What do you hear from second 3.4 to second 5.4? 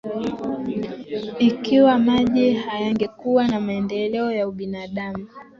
na maendeleo ya ubinadamu